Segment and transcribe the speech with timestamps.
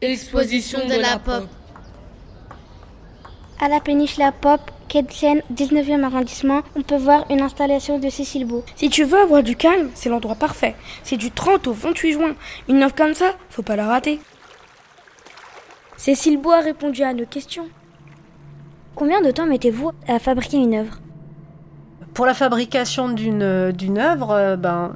[0.00, 1.48] Exposition de la pop.
[3.60, 7.98] À la péniche La Pop, quai de Seine, 19e arrondissement, on peut voir une installation
[7.98, 8.62] de Cécile Beau.
[8.76, 10.76] Si tu veux avoir du calme, c'est l'endroit parfait.
[11.02, 12.34] C'est du 30 au 28 juin.
[12.68, 14.20] Une œuvre comme ça, faut pas la rater.
[15.96, 17.68] Cécile Beau a répondu à nos questions.
[18.94, 21.00] Combien de temps mettez-vous à fabriquer une œuvre?
[22.12, 24.94] Pour la fabrication d'une d'une œuvre, euh, ben,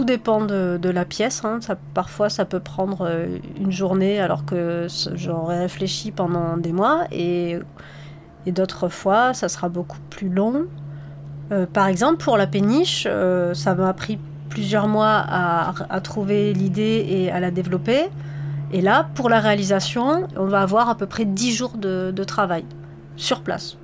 [0.00, 1.44] tout dépend de, la pièce.
[1.44, 1.60] hein.
[1.92, 7.04] Parfois, ça peut prendre euh, une journée alors que j'aurais réfléchi pendant des mois.
[7.12, 7.58] Et,
[8.46, 10.64] d'autres fois, ça sera beaucoup plus long.
[11.52, 14.18] Euh, par exemple, pour la péniche, euh, ça m'a pris
[14.48, 18.08] plusieurs mois à, trouver l'idée et à la développer.
[18.72, 22.64] Et là, pour la réalisation, on va avoir à peu près 10 jours de travail
[23.16, 23.76] sur place.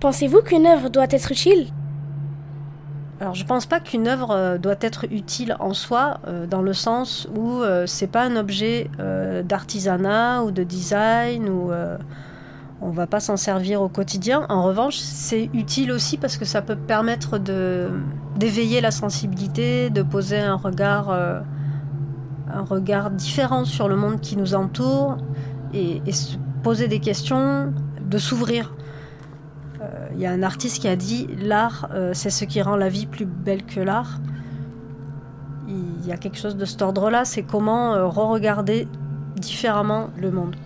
[0.00, 1.66] Pensez-vous qu'une œuvre doit être utile?
[3.20, 6.72] Alors, je pense pas qu'une œuvre euh, doit être utile en soi, euh, dans le
[6.72, 11.70] sens où euh, c'est pas un objet euh, d'artisanat ou de design ou
[12.82, 14.46] on va pas s'en servir au quotidien.
[14.48, 17.90] En revanche, c'est utile aussi parce que ça peut permettre de
[18.36, 24.54] d'éveiller la sensibilité, de poser un regard un regard différent sur le monde qui nous
[24.54, 25.18] entoure
[25.74, 28.72] et, et se poser des questions, de s'ouvrir.
[30.10, 32.76] Euh, Il y a un artiste qui a dit l'art, euh, c'est ce qui rend
[32.76, 34.18] la vie plus belle que l'art.
[35.68, 38.88] Il y a quelque chose de cet ordre-là, c'est comment euh, re-regarder
[39.36, 40.56] différemment le monde.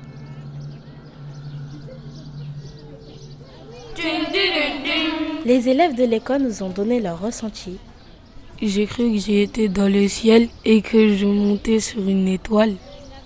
[5.45, 7.79] Les élèves de l'école nous ont donné leur ressenti.
[8.63, 12.75] J'ai cru que j'étais dans le ciel et que je montais sur une étoile.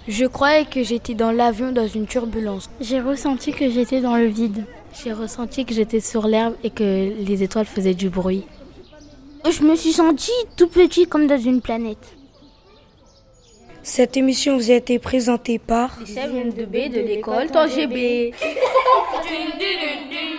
[0.08, 2.70] Je croyais que j'étais dans l'avion dans une turbulence.
[2.80, 4.64] J'ai ressenti que j'étais dans le vide.
[4.92, 8.44] J'ai ressenti que j'étais sur l'herbe et que les étoiles faisaient du bruit.
[9.48, 12.16] Je me suis senti tout petit comme dans une planète.
[13.82, 17.48] Cette émission vous a été présentée par de B de l'école.